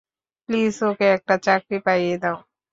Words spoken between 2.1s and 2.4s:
দাও।